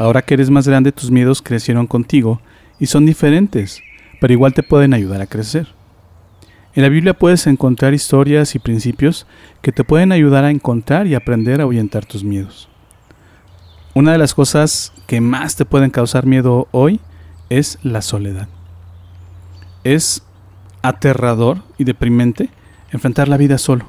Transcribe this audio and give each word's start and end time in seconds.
Ahora 0.00 0.22
que 0.22 0.32
eres 0.32 0.48
más 0.48 0.66
grande, 0.66 0.92
tus 0.92 1.10
miedos 1.10 1.42
crecieron 1.42 1.86
contigo 1.86 2.40
y 2.78 2.86
son 2.86 3.04
diferentes, 3.04 3.82
pero 4.18 4.32
igual 4.32 4.54
te 4.54 4.62
pueden 4.62 4.94
ayudar 4.94 5.20
a 5.20 5.26
crecer. 5.26 5.74
En 6.74 6.84
la 6.84 6.88
Biblia 6.88 7.12
puedes 7.12 7.46
encontrar 7.46 7.92
historias 7.92 8.54
y 8.54 8.60
principios 8.60 9.26
que 9.60 9.72
te 9.72 9.84
pueden 9.84 10.10
ayudar 10.10 10.44
a 10.44 10.50
encontrar 10.50 11.06
y 11.06 11.14
aprender 11.14 11.60
a 11.60 11.64
ahuyentar 11.64 12.06
tus 12.06 12.24
miedos. 12.24 12.70
Una 13.92 14.12
de 14.12 14.16
las 14.16 14.32
cosas 14.32 14.94
que 15.06 15.20
más 15.20 15.56
te 15.56 15.66
pueden 15.66 15.90
causar 15.90 16.24
miedo 16.24 16.66
hoy 16.70 16.98
es 17.50 17.78
la 17.82 18.00
soledad. 18.00 18.48
Es 19.84 20.22
aterrador 20.80 21.58
y 21.76 21.84
deprimente 21.84 22.48
enfrentar 22.90 23.28
la 23.28 23.36
vida 23.36 23.58
solo. 23.58 23.84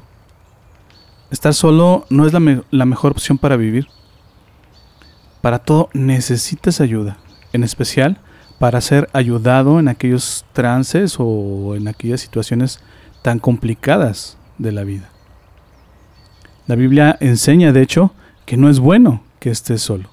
Estar 1.30 1.54
solo 1.54 2.04
no 2.10 2.26
es 2.26 2.34
la, 2.34 2.62
la, 2.70 2.84
mejor 2.84 3.12
opción 3.12 3.38
para 3.38 3.56
vivir. 3.56 3.86
Para 5.42 5.58
todo 5.58 5.90
necesitas 5.92 6.80
ayuda, 6.80 7.18
en 7.52 7.64
especial 7.64 8.18
para 8.58 8.80
ser 8.80 9.10
ayudado 9.12 9.78
en 9.78 9.88
aquellos 9.88 10.46
trances 10.54 11.16
o 11.18 11.74
en 11.76 11.88
aquellas 11.88 12.22
situaciones 12.22 12.80
tan 13.20 13.38
complicadas 13.38 14.38
de 14.56 14.72
la 14.72 14.84
vida. 14.84 15.10
La 16.66 16.76
Biblia 16.76 17.18
enseña, 17.20 17.72
de 17.72 17.82
hecho, 17.82 18.14
que 18.46 18.56
no 18.56 18.70
es 18.70 18.78
bueno 18.78 19.22
que 19.40 19.50
estés 19.50 19.82
solo. 19.82 20.08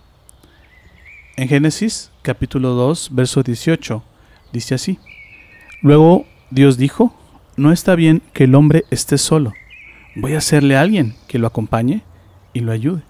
En 1.38 1.48
Génesis 1.48 2.12
capítulo 2.24 2.72
2, 2.72 3.10
verso 3.14 3.42
18, 3.44 4.04
dice 4.52 4.76
así. 4.76 5.00
Luego 5.82 6.26
Dios 6.50 6.78
dijo, 6.78 7.16
no 7.56 7.72
está 7.72 7.96
bien 7.96 8.22
que 8.34 8.44
el 8.44 8.56
hombre 8.56 8.84
esté 8.90 9.18
solo 9.18 9.54
voy 10.16 10.34
a 10.36 10.40
hacerle 10.40 10.76
a 10.76 10.82
alguien 10.82 11.16
que 11.28 11.40
lo 11.40 11.48
acompañe 11.48 12.02
y 12.54 12.62
lo 12.62 12.72
ayude. 12.72 13.02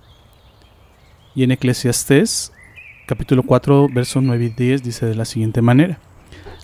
Y 1.39 1.43
en 1.43 1.51
Eclesiastés 1.51 2.51
capítulo 3.07 3.43
4, 3.43 3.87
versos 3.93 4.21
9 4.21 4.43
y 4.43 4.49
10 4.49 4.83
dice 4.83 5.05
de 5.05 5.15
la 5.15 5.23
siguiente 5.23 5.61
manera. 5.61 5.97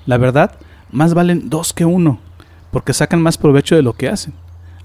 La 0.06 0.18
verdad, 0.18 0.58
más 0.92 1.14
valen 1.14 1.50
dos 1.50 1.72
que 1.72 1.86
uno, 1.86 2.20
porque 2.72 2.92
sacan 2.92 3.22
más 3.22 3.38
provecho 3.38 3.78
de 3.78 3.84
lo 3.84 3.94
que 3.94 4.10
hacen. 4.10 4.34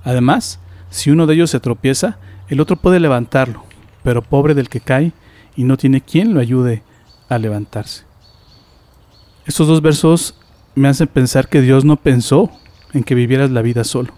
Además, 0.04 0.60
si 0.90 1.10
uno 1.10 1.26
de 1.26 1.34
ellos 1.34 1.50
se 1.50 1.58
tropieza, 1.58 2.18
el 2.48 2.60
otro 2.60 2.76
puede 2.76 3.00
levantarlo, 3.00 3.64
pero 4.04 4.22
pobre 4.22 4.54
del 4.54 4.68
que 4.68 4.78
cae 4.78 5.10
y 5.56 5.64
no 5.64 5.76
tiene 5.76 6.00
quien 6.00 6.34
lo 6.34 6.38
ayude 6.38 6.84
a 7.28 7.38
levantarse. 7.38 8.04
Estos 9.44 9.66
dos 9.66 9.82
versos 9.82 10.36
me 10.76 10.86
hacen 10.86 11.08
pensar 11.08 11.48
que 11.48 11.62
Dios 11.62 11.84
no 11.84 11.96
pensó 11.96 12.48
en 12.92 13.02
que 13.02 13.16
vivieras 13.16 13.50
la 13.50 13.60
vida 13.60 13.82
solo 13.82 14.14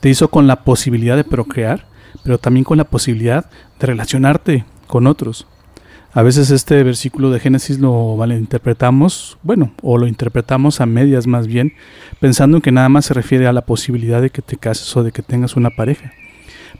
te 0.00 0.08
hizo 0.08 0.28
con 0.28 0.46
la 0.46 0.64
posibilidad 0.64 1.16
de 1.16 1.24
procrear, 1.24 1.86
pero 2.22 2.38
también 2.38 2.64
con 2.64 2.78
la 2.78 2.84
posibilidad 2.84 3.50
de 3.78 3.86
relacionarte 3.86 4.64
con 4.86 5.06
otros. 5.06 5.46
A 6.12 6.22
veces 6.22 6.50
este 6.52 6.80
versículo 6.84 7.30
de 7.30 7.40
Génesis 7.40 7.80
lo 7.80 8.14
malinterpretamos, 8.16 9.36
bueno, 9.42 9.72
o 9.82 9.98
lo 9.98 10.06
interpretamos 10.06 10.80
a 10.80 10.86
medias 10.86 11.26
más 11.26 11.48
bien, 11.48 11.72
pensando 12.20 12.56
en 12.56 12.62
que 12.62 12.70
nada 12.70 12.88
más 12.88 13.06
se 13.06 13.14
refiere 13.14 13.48
a 13.48 13.52
la 13.52 13.66
posibilidad 13.66 14.22
de 14.22 14.30
que 14.30 14.40
te 14.40 14.56
cases 14.56 14.96
o 14.96 15.02
de 15.02 15.10
que 15.10 15.22
tengas 15.22 15.56
una 15.56 15.70
pareja. 15.70 16.12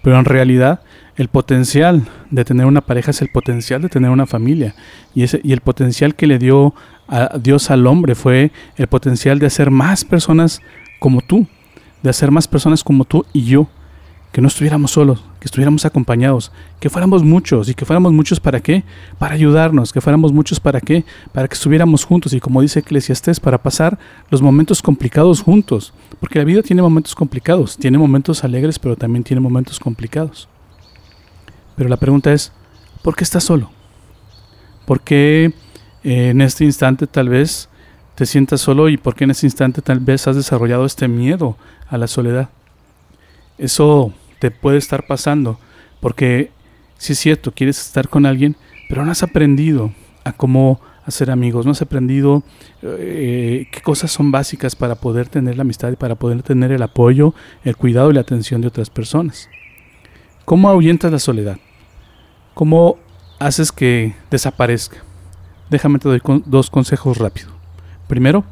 Pero 0.03 0.19
en 0.21 0.25
realidad 0.25 0.83
el 1.17 1.29
potencial 1.29 2.03
de 2.31 2.45
tener 2.45 2.67
una 2.67 2.81
pareja 2.81 3.11
es 3.11 3.23
el 3.23 3.29
potencial 3.29 3.83
de 3.83 3.89
tener 3.89 4.11
una 4.11 4.27
familia. 4.27 4.77
Y, 5.15 5.25
ese, 5.25 5.41
y 5.43 5.53
el 5.53 5.63
potencial 5.63 6.15
que 6.15 6.29
le 6.29 6.39
dio 6.39 6.73
a 7.09 7.37
Dios 7.37 7.71
al 7.73 7.87
hombre 7.89 8.15
fue 8.15 8.53
el 8.77 8.87
potencial 8.87 9.41
de 9.41 9.47
hacer 9.47 9.71
más 9.71 10.05
personas 10.05 10.61
como 11.01 11.21
tú, 11.21 11.47
de 12.05 12.11
hacer 12.11 12.31
más 12.31 12.47
personas 12.47 12.85
como 12.85 13.05
tú 13.05 13.25
y 13.33 13.45
yo, 13.45 13.69
que 14.31 14.41
no 14.41 14.49
estuviéramos 14.49 14.93
solos, 14.93 15.25
que 15.45 15.49
estuviéramos 15.49 15.85
acompañados, 15.85 16.51
que 16.81 16.89
fuéramos 16.89 17.23
muchos 17.23 17.69
y 17.69 17.75
que 17.75 17.85
fuéramos 17.85 18.15
muchos 18.15 18.41
para 18.41 18.61
qué? 18.61 18.83
Para 19.19 19.35
ayudarnos, 19.35 19.93
que 19.93 20.01
fuéramos 20.01 20.33
muchos 20.33 20.59
para 20.59 20.81
qué? 20.81 21.05
Para 21.35 21.49
que 21.49 21.53
estuviéramos 21.53 22.07
juntos 22.07 22.33
y 22.33 22.41
como 22.41 22.63
dice 22.63 22.81
Eclesiastés, 22.81 23.41
para 23.41 23.59
pasar 23.59 23.99
los 24.31 24.41
momentos 24.41 24.81
complicados 24.81 25.43
juntos, 25.43 25.93
porque 26.19 26.39
la 26.39 26.47
vida 26.47 26.63
tiene 26.63 26.81
momentos 26.81 27.15
complicados, 27.15 27.77
tiene 27.77 27.99
momentos 27.99 28.43
alegres, 28.43 28.79
pero 28.79 28.97
también 28.97 29.23
tiene 29.23 29.41
momentos 29.41 29.79
complicados. 29.79 30.49
Pero 31.77 31.91
la 31.91 31.99
pregunta 31.99 32.33
es, 32.33 32.51
¿por 33.03 33.15
qué 33.15 33.25
estás 33.25 33.45
solo? 33.45 33.71
¿Por 34.87 35.03
qué 35.03 35.53
eh, 36.05 36.31
en 36.31 36.41
este 36.41 36.65
instante 36.65 37.07
tal 37.07 37.29
vez 37.29 37.69
te 38.15 38.25
sientas 38.25 38.63
solo 38.63 38.89
y 38.89 38.97
por 38.97 39.15
qué 39.15 39.25
en 39.25 39.33
ese 39.33 39.45
instante 39.45 39.83
tal 39.83 40.01
vez 40.01 40.27
has 40.27 40.37
desarrollado 40.37 40.87
este 40.87 41.07
miedo 41.07 41.59
a 41.91 41.99
la 41.99 42.07
soledad. 42.07 42.49
Eso 43.59 44.15
te 44.45 44.51
puede 44.51 44.77
estar 44.77 45.07
pasando 45.07 45.59
porque 46.01 46.51
si 46.99 47.15
es 47.15 47.19
cierto, 47.19 47.53
quieres 47.53 47.81
estar 47.81 48.11
con 48.11 48.27
alguien, 48.27 48.57
pero 48.91 49.03
no 49.03 49.11
has 49.11 49.23
aprendido 49.23 49.91
a 50.23 50.35
cómo 50.35 50.83
hacer 51.07 51.31
amigos, 51.31 51.65
no 51.65 51.73
has 51.73 51.81
aprendido 51.81 52.43
eh, 52.83 53.69
qué 53.73 53.81
cosas 53.81 54.13
son 54.13 54.31
básicas 54.31 54.77
para 54.77 54.97
poder 54.97 55.31
tener 55.31 55.57
la 55.57 55.63
amistad 55.63 55.93
y 55.93 55.97
para 55.97 56.17
poder 56.17 56.43
tener 56.43 56.73
el 56.73 56.83
apoyo, 56.83 57.33
el 57.65 57.75
cuidado 57.79 58.11
y 58.11 58.13
la 58.13 58.21
atención 58.21 58.61
de 58.61 58.69
otras 58.69 58.91
personas. 58.91 59.49
¿Cómo 60.45 60.69
ahuyentas 60.69 61.11
la 61.11 61.21
soledad? 61.21 61.57
¿Cómo 62.53 62.99
haces 63.39 63.73
que 63.73 64.15
desaparezca? 64.31 64.99
Déjame 65.71 66.01
te 66.01 66.11
doy 66.11 66.21
dos 66.45 66.69
consejos 66.69 67.17
rápidos. 67.17 67.55
Primero, 68.09 68.45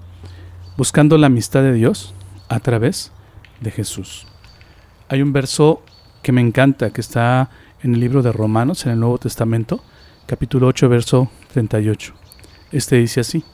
buscando 0.78 1.18
la 1.18 1.26
amistad 1.26 1.62
de 1.62 1.74
Dios 1.74 2.14
a 2.48 2.60
través 2.60 3.12
de 3.60 3.70
Jesús. 3.70 4.26
Hay 5.12 5.20
un 5.20 5.34
verso 5.34 5.82
que 6.22 6.32
me 6.32 6.40
encanta, 6.40 6.88
que 6.88 7.02
está 7.02 7.50
en 7.82 7.92
el 7.92 8.00
libro 8.00 8.22
de 8.22 8.32
Romanos, 8.32 8.86
en 8.86 8.92
el 8.92 9.00
Nuevo 9.00 9.18
Testamento, 9.18 9.84
capítulo 10.24 10.68
8, 10.68 10.88
verso 10.88 11.30
38. 11.52 12.14
Este 12.72 12.96
dice 12.96 13.20
así, 13.20 13.44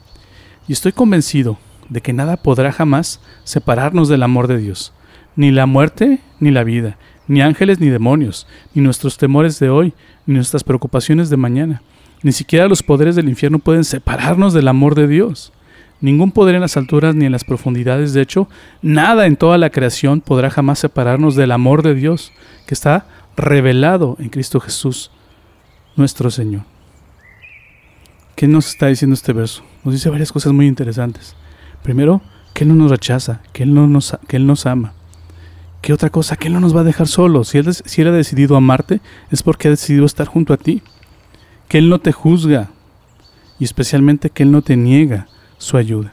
y 0.68 0.72
estoy 0.72 0.92
convencido 0.92 1.58
de 1.88 2.00
que 2.00 2.12
nada 2.12 2.36
podrá 2.36 2.70
jamás 2.70 3.20
separarnos 3.42 4.08
del 4.08 4.22
amor 4.22 4.46
de 4.46 4.58
Dios, 4.58 4.92
ni 5.34 5.50
la 5.50 5.66
muerte 5.66 6.20
ni 6.38 6.52
la 6.52 6.62
vida, 6.62 6.96
ni 7.26 7.42
ángeles 7.42 7.80
ni 7.80 7.88
demonios, 7.88 8.46
ni 8.72 8.80
nuestros 8.80 9.18
temores 9.18 9.58
de 9.58 9.68
hoy, 9.68 9.94
ni 10.26 10.36
nuestras 10.36 10.62
preocupaciones 10.62 11.28
de 11.28 11.38
mañana, 11.38 11.82
ni 12.22 12.30
siquiera 12.30 12.68
los 12.68 12.84
poderes 12.84 13.16
del 13.16 13.28
infierno 13.28 13.58
pueden 13.58 13.82
separarnos 13.82 14.52
del 14.52 14.68
amor 14.68 14.94
de 14.94 15.08
Dios. 15.08 15.52
Ningún 16.00 16.30
poder 16.30 16.54
en 16.54 16.60
las 16.60 16.76
alturas 16.76 17.16
ni 17.16 17.26
en 17.26 17.32
las 17.32 17.42
profundidades, 17.42 18.12
de 18.12 18.22
hecho, 18.22 18.48
nada 18.82 19.26
en 19.26 19.36
toda 19.36 19.58
la 19.58 19.70
creación 19.70 20.20
podrá 20.20 20.48
jamás 20.48 20.78
separarnos 20.78 21.34
del 21.34 21.50
amor 21.50 21.82
de 21.82 21.94
Dios 21.94 22.32
que 22.66 22.74
está 22.74 23.06
revelado 23.36 24.16
en 24.20 24.28
Cristo 24.28 24.60
Jesús, 24.60 25.10
nuestro 25.96 26.30
Señor. 26.30 26.62
¿Qué 28.36 28.46
nos 28.46 28.68
está 28.68 28.86
diciendo 28.86 29.14
este 29.14 29.32
verso? 29.32 29.64
Nos 29.82 29.94
dice 29.94 30.10
varias 30.10 30.30
cosas 30.30 30.52
muy 30.52 30.68
interesantes. 30.68 31.34
Primero, 31.82 32.22
que 32.54 32.62
Él 32.62 32.68
no 32.68 32.76
nos 32.76 32.92
rechaza, 32.92 33.40
que 33.52 33.64
Él, 33.64 33.74
no 33.74 33.88
nos, 33.88 34.16
que 34.28 34.36
él 34.36 34.46
nos 34.46 34.66
ama. 34.66 34.92
¿Qué 35.82 35.92
otra 35.92 36.10
cosa? 36.10 36.36
Que 36.36 36.46
Él 36.46 36.54
no 36.54 36.60
nos 36.60 36.76
va 36.76 36.82
a 36.82 36.84
dejar 36.84 37.08
solos. 37.08 37.48
Si 37.48 37.58
él, 37.58 37.74
si 37.74 38.02
él 38.02 38.08
ha 38.08 38.12
decidido 38.12 38.56
amarte, 38.56 39.00
es 39.32 39.42
porque 39.42 39.66
ha 39.66 39.72
decidido 39.72 40.06
estar 40.06 40.28
junto 40.28 40.52
a 40.52 40.56
ti. 40.56 40.82
Que 41.66 41.78
Él 41.78 41.88
no 41.88 41.98
te 41.98 42.12
juzga 42.12 42.70
y 43.58 43.64
especialmente 43.64 44.30
que 44.30 44.44
Él 44.44 44.52
no 44.52 44.62
te 44.62 44.76
niega 44.76 45.26
su 45.58 45.76
ayuda. 45.76 46.12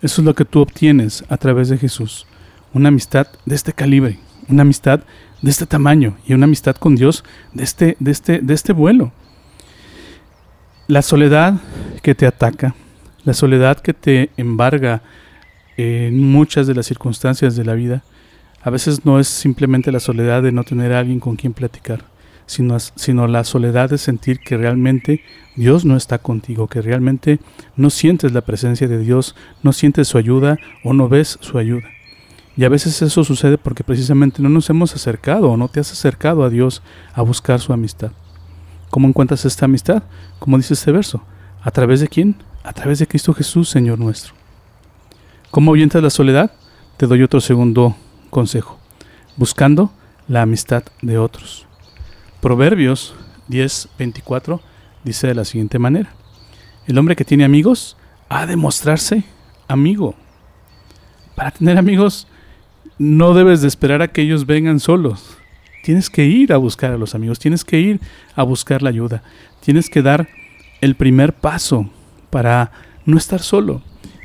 Eso 0.00 0.20
es 0.20 0.24
lo 0.24 0.34
que 0.34 0.44
tú 0.44 0.60
obtienes 0.60 1.24
a 1.28 1.36
través 1.36 1.68
de 1.68 1.78
Jesús. 1.78 2.26
Una 2.72 2.88
amistad 2.88 3.26
de 3.44 3.54
este 3.54 3.72
calibre, 3.72 4.18
una 4.48 4.62
amistad 4.62 5.00
de 5.42 5.50
este 5.50 5.66
tamaño 5.66 6.16
y 6.26 6.34
una 6.34 6.44
amistad 6.44 6.76
con 6.76 6.94
Dios 6.96 7.24
de 7.52 7.64
este, 7.64 7.96
de 7.98 8.10
este, 8.10 8.38
de 8.40 8.54
este 8.54 8.72
vuelo. 8.72 9.12
La 10.86 11.02
soledad 11.02 11.54
que 12.02 12.14
te 12.14 12.26
ataca, 12.26 12.74
la 13.24 13.34
soledad 13.34 13.80
que 13.80 13.92
te 13.92 14.30
embarga 14.36 15.02
en 15.76 16.18
muchas 16.30 16.66
de 16.66 16.74
las 16.74 16.86
circunstancias 16.86 17.56
de 17.56 17.64
la 17.64 17.74
vida, 17.74 18.02
a 18.62 18.70
veces 18.70 19.04
no 19.04 19.20
es 19.20 19.28
simplemente 19.28 19.92
la 19.92 20.00
soledad 20.00 20.42
de 20.42 20.52
no 20.52 20.64
tener 20.64 20.92
a 20.92 21.00
alguien 21.00 21.20
con 21.20 21.36
quien 21.36 21.52
platicar 21.52 22.04
sino, 22.48 22.78
sino 22.80 23.28
la 23.28 23.44
soledad 23.44 23.90
de 23.90 23.98
sentir 23.98 24.40
que 24.40 24.56
realmente 24.56 25.22
Dios 25.54 25.84
no 25.84 25.96
está 25.96 26.18
contigo, 26.18 26.66
que 26.66 26.82
realmente 26.82 27.38
no 27.76 27.90
sientes 27.90 28.32
la 28.32 28.40
presencia 28.40 28.88
de 28.88 28.98
Dios, 28.98 29.36
no 29.62 29.72
sientes 29.72 30.08
su 30.08 30.18
ayuda 30.18 30.58
o 30.82 30.94
no 30.94 31.08
ves 31.08 31.38
su 31.40 31.58
ayuda. 31.58 31.86
Y 32.56 32.64
a 32.64 32.68
veces 32.68 33.00
eso 33.02 33.22
sucede 33.22 33.58
porque 33.58 33.84
precisamente 33.84 34.42
no 34.42 34.48
nos 34.48 34.68
hemos 34.70 34.94
acercado 34.94 35.50
o 35.50 35.56
no 35.56 35.68
te 35.68 35.78
has 35.78 35.92
acercado 35.92 36.42
a 36.42 36.50
Dios 36.50 36.82
a 37.14 37.22
buscar 37.22 37.60
su 37.60 37.72
amistad. 37.72 38.10
¿Cómo 38.90 39.06
encuentras 39.06 39.44
esta 39.44 39.66
amistad? 39.66 40.02
Como 40.38 40.56
dice 40.56 40.74
este 40.74 40.90
verso. 40.90 41.22
¿A 41.62 41.70
través 41.70 42.00
de 42.00 42.08
quién? 42.08 42.34
A 42.64 42.72
través 42.72 42.98
de 42.98 43.06
Cristo 43.06 43.34
Jesús, 43.34 43.68
Señor 43.68 43.98
nuestro. 43.98 44.34
¿Cómo 45.50 45.70
ahuyentas 45.70 46.02
la 46.02 46.10
soledad? 46.10 46.50
Te 46.96 47.06
doy 47.06 47.22
otro 47.22 47.40
segundo 47.40 47.94
consejo. 48.30 48.78
Buscando 49.36 49.92
la 50.26 50.42
amistad 50.42 50.82
de 51.00 51.18
otros. 51.18 51.67
Proverbios 52.40 53.14
10:24 53.48 54.60
dice 55.02 55.26
de 55.26 55.34
la 55.34 55.44
siguiente 55.44 55.78
manera. 55.78 56.14
El 56.86 56.98
hombre 56.98 57.16
que 57.16 57.24
tiene 57.24 57.44
amigos 57.44 57.96
ha 58.28 58.46
de 58.46 58.56
mostrarse 58.56 59.24
amigo. 59.66 60.14
Para 61.34 61.50
tener 61.50 61.78
amigos 61.78 62.28
no 62.98 63.34
debes 63.34 63.60
de 63.60 63.68
esperar 63.68 64.02
a 64.02 64.08
que 64.08 64.22
ellos 64.22 64.46
vengan 64.46 64.80
solos. 64.80 65.36
Tienes 65.82 66.10
que 66.10 66.26
ir 66.26 66.52
a 66.52 66.56
buscar 66.56 66.92
a 66.92 66.98
los 66.98 67.14
amigos, 67.14 67.38
tienes 67.38 67.64
que 67.64 67.80
ir 67.80 68.00
a 68.34 68.42
buscar 68.42 68.82
la 68.82 68.90
ayuda, 68.90 69.22
tienes 69.60 69.88
que 69.88 70.02
dar 70.02 70.28
el 70.80 70.94
primer 70.96 71.32
paso 71.32 71.90
para 72.30 72.72
no 73.04 73.16
estar 73.16 73.40
solo. 73.40 73.82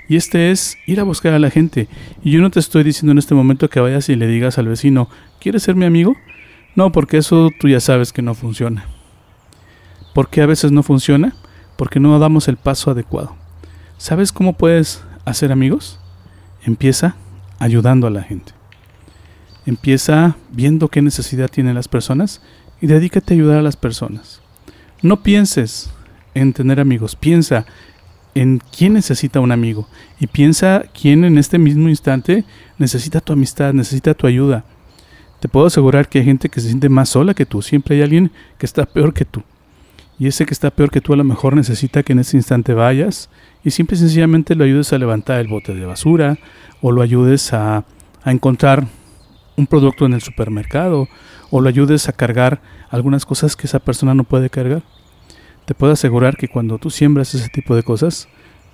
Y 0.10 0.18
este 0.18 0.52
es 0.52 0.78
ir 0.86 1.00
a 1.00 1.04
buscar 1.04 1.34
a 1.34 1.40
la 1.40 1.50
gente. 1.50 1.88
Y 2.24 2.32
yo 2.32 2.42
no 2.42 2.52
te 2.52 2.60
estoy 2.60 2.84
diciendo 2.84 3.12
en 3.14 3.18
este 3.18 3.34
momento 3.34 3.70
que 3.70 3.80
vayas 3.80 4.10
y 4.10 4.16
le 4.16 4.28
digas 4.28 4.58
al 4.58 4.68
vecino, 4.68 5.10
¿quieres 5.40 5.64
ser 5.64 5.76
mi 5.76 5.86
amigo? 5.86 6.16
No, 6.76 6.92
porque 6.92 7.18
eso 7.18 7.50
tú 7.60 7.68
ya 7.68 7.80
sabes 7.80 8.12
que 8.12 8.22
no 8.22 8.34
funciona. 8.34 8.86
¿Por 10.14 10.30
qué 10.30 10.42
a 10.42 10.46
veces 10.46 10.72
no 10.72 10.84
funciona? 10.84 11.36
Porque 11.78 12.00
no 12.00 12.18
damos 12.20 12.48
el 12.48 12.58
paso 12.58 12.92
adecuado. 12.92 13.36
¿Sabes 13.98 14.32
cómo 14.32 14.54
puedes 14.54 15.04
hacer 15.26 15.52
amigos? 15.52 16.00
Empieza 16.64 17.16
ayudando 17.60 18.08
a 18.08 18.12
la 18.12 18.24
gente. 18.24 18.54
Empieza 19.66 20.36
viendo 20.52 20.90
qué 20.90 21.02
necesidad 21.02 21.50
tienen 21.50 21.76
las 21.76 21.88
personas 21.88 22.42
y 22.82 22.88
dedícate 22.88 23.34
a 23.34 23.38
ayudar 23.38 23.60
a 23.60 23.64
las 23.64 23.78
personas. 23.78 24.42
No 25.02 25.24
pienses 25.24 25.90
en 26.34 26.54
tener 26.54 26.80
amigos, 26.80 27.16
piensa 27.16 27.66
en 28.36 28.62
quién 28.76 28.94
necesita 28.94 29.40
un 29.40 29.52
amigo 29.52 29.88
y 30.20 30.28
piensa 30.28 30.84
quién 31.00 31.24
en 31.24 31.38
este 31.38 31.60
mismo 31.60 31.88
instante 31.88 32.44
necesita 32.78 33.22
tu 33.22 33.34
amistad, 33.34 33.74
necesita 33.74 34.14
tu 34.14 34.28
ayuda. 34.28 34.66
Te 35.44 35.50
puedo 35.50 35.66
asegurar 35.66 36.08
que 36.08 36.20
hay 36.20 36.24
gente 36.24 36.48
que 36.48 36.62
se 36.62 36.70
siente 36.70 36.88
más 36.88 37.10
sola 37.10 37.34
que 37.34 37.46
tú, 37.46 37.62
siempre 37.62 37.98
hay 37.98 38.02
alguien 38.02 38.32
que 38.58 38.66
está 38.66 38.86
peor 38.86 39.14
que 39.14 39.26
tú. 39.26 39.44
Y 40.18 40.28
ese 40.28 40.46
que 40.46 40.54
está 40.54 40.72
peor 40.72 40.90
que 40.90 41.02
tú 41.02 41.12
a 41.12 41.18
lo 41.18 41.26
mejor 41.26 41.54
necesita 41.54 42.02
que 42.02 42.14
en 42.14 42.20
ese 42.20 42.38
instante 42.38 42.74
vayas 42.74 43.30
y 43.62 43.72
simple 43.72 43.98
y 43.98 44.00
sencillamente 44.00 44.56
lo 44.56 44.64
ayudes 44.64 44.94
a 44.94 44.98
levantar 44.98 45.42
el 45.42 45.50
bote 45.50 45.76
de 45.76 45.86
basura 45.86 46.38
o 46.82 46.94
lo 46.94 47.02
ayudes 47.02 47.52
a, 47.52 47.84
a 48.24 48.32
encontrar 48.32 48.88
un 49.58 49.68
producto 49.68 50.06
en 50.06 50.14
el 50.14 50.22
supermercado 50.22 51.10
o 51.52 51.60
lo 51.60 51.68
ayudes 51.68 52.08
a 52.08 52.14
cargar 52.14 52.62
algunas 52.90 53.26
cosas 53.26 53.58
que 53.58 53.68
esa 53.68 53.80
persona 53.80 54.14
no 54.14 54.24
puede 54.24 54.50
cargar. 54.50 54.84
Te 55.66 55.76
puedo 55.76 55.92
asegurar 55.92 56.38
que 56.38 56.48
cuando 56.48 56.78
tú 56.78 56.90
siembras 56.90 57.36
ese 57.36 57.50
tipo 57.50 57.76
de 57.76 57.84
cosas, 57.84 58.30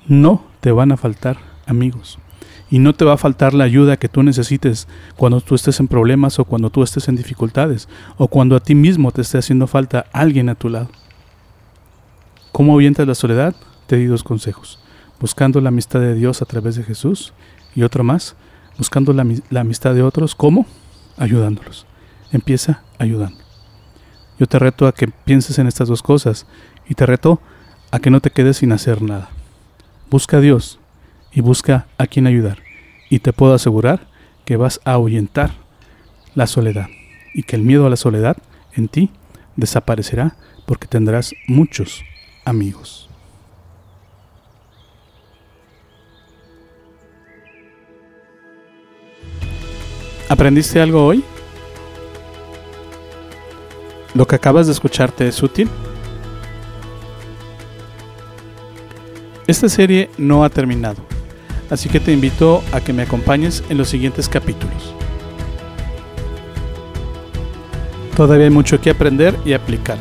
no 0.07 0.45
te 0.60 0.71
van 0.71 0.92
a 0.92 0.98
faltar 0.98 1.38
amigos. 1.66 2.19
Y 2.69 2.80
no 2.80 2.94
te 2.94 3.06
va 3.06 3.13
a 3.13 3.18
faltar 3.18 3.53
la 3.53 3.63
ayuda 3.63 3.97
que 3.97 4.09
tú 4.09 4.21
necesites 4.24 4.88
cuando 5.15 5.41
tú 5.41 5.56
estés 5.56 5.80
en 5.80 5.88
problemas 5.88 6.39
o 6.39 6.45
cuando 6.45 6.69
tú 6.69 6.83
estés 6.83 7.07
en 7.07 7.15
dificultades 7.15 7.88
o 8.18 8.27
cuando 8.27 8.56
a 8.56 8.59
ti 8.59 8.75
mismo 8.75 9.12
te 9.12 9.21
esté 9.21 9.38
haciendo 9.38 9.65
falta 9.68 10.06
alguien 10.12 10.50
a 10.50 10.56
tu 10.56 10.69
lado. 10.69 10.89
¿Cómo 12.51 12.74
ahuyentas 12.74 13.07
la 13.07 13.15
soledad? 13.15 13.56
Te 13.88 13.95
di 13.95 14.06
dos 14.06 14.24
consejos. 14.24 14.80
Buscando 15.19 15.62
la 15.62 15.69
amistad 15.69 16.00
de 16.00 16.13
Dios 16.13 16.41
a 16.41 16.45
través 16.45 16.75
de 16.75 16.83
Jesús 16.83 17.33
y 17.75 17.83
otro 17.83 18.03
más, 18.03 18.36
buscando 18.77 19.13
la, 19.13 19.25
la 19.50 19.62
amistad 19.62 19.94
de 19.94 20.03
otros, 20.03 20.35
¿cómo? 20.35 20.65
Ayudándolos. 21.18 21.85
Empieza 22.31 22.83
ayudando. 22.97 23.38
Yo 24.39 24.45
te 24.47 24.59
reto 24.59 24.88
a 24.88 24.94
que 24.94 25.07
pienses 25.07 25.59
en 25.59 25.68
estas 25.68 25.88
dos 25.88 26.01
cosas 26.01 26.45
y 26.88 26.95
te 26.95 27.06
reto 27.06 27.42
a 27.92 28.00
que 28.00 28.09
no 28.09 28.21
te 28.21 28.31
quedes 28.31 28.57
sin 28.57 28.71
hacer 28.71 29.01
nada. 29.01 29.30
Busca 30.09 30.38
a 30.38 30.42
Dios 30.42 30.79
y 31.31 31.42
busca 31.42 31.88
a 31.98 32.08
quien 32.08 32.28
ayudar. 32.28 32.60
Y 33.10 33.20
te 33.20 33.34
puedo 33.34 33.54
asegurar 33.54 34.08
que 34.46 34.58
vas 34.58 34.80
a 34.86 34.94
ahuyentar 34.94 35.52
la 36.36 36.48
soledad 36.48 36.88
y 37.34 37.44
que 37.44 37.56
el 37.56 37.64
miedo 37.64 37.86
a 37.86 37.90
la 37.90 37.96
soledad 37.96 38.38
en 38.74 38.88
ti 38.88 39.12
desaparecerá 39.56 40.36
porque 40.66 40.88
tendrás 40.88 41.34
muchos 41.48 42.04
amigos. 42.46 43.10
¿Aprendiste 50.30 50.80
algo 50.80 51.06
hoy? 51.06 51.24
¿Lo 54.14 54.28
que 54.28 54.36
acabas 54.36 54.68
de 54.68 54.74
escucharte 54.74 55.28
es 55.28 55.42
útil? 55.42 55.68
Esta 59.48 59.68
serie 59.68 60.12
no 60.20 60.44
ha 60.44 60.50
terminado, 60.50 61.04
así 61.69 61.89
que 61.89 62.00
te 62.00 62.12
invito 62.12 62.63
a 62.71 62.81
que 62.81 62.94
me 62.94 63.04
acompañes 63.04 63.63
en 63.69 63.77
los 63.77 63.89
siguientes 63.89 64.27
capítulos. 64.30 64.94
Todavía 68.16 68.45
hay 68.45 68.51
mucho 68.51 68.81
que 68.81 68.89
aprender 68.89 69.36
y 69.45 69.54
aplicar. 69.54 69.98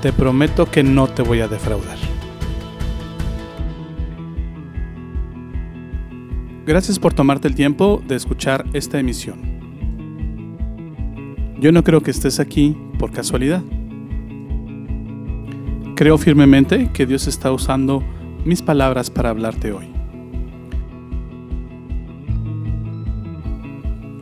Te 0.00 0.12
prometo 0.12 0.70
que 0.70 0.82
no 0.82 1.08
te 1.08 1.22
voy 1.22 1.40
a 1.40 1.48
defraudar. 1.48 1.98
Gracias 6.64 7.00
por 7.00 7.12
tomarte 7.12 7.48
el 7.48 7.56
tiempo 7.56 8.00
de 8.06 8.14
escuchar 8.14 8.64
esta 8.72 9.00
emisión. 9.00 9.40
Yo 11.58 11.72
no 11.72 11.82
creo 11.82 12.00
que 12.00 12.12
estés 12.12 12.38
aquí 12.38 12.76
por 12.98 13.10
casualidad. 13.10 13.62
Creo 15.96 16.18
firmemente 16.18 16.90
que 16.92 17.06
Dios 17.06 17.26
está 17.26 17.50
usando 17.50 18.02
mis 18.44 18.62
palabras 18.62 19.10
para 19.10 19.30
hablarte 19.30 19.72
hoy. 19.72 19.91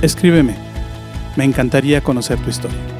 Escríbeme, 0.00 0.54
me 1.34 1.42
encantaría 1.42 2.00
conocer 2.00 2.38
tu 2.38 2.50
historia. 2.50 2.97